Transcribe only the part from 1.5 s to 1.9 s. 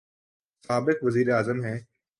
ہیں۔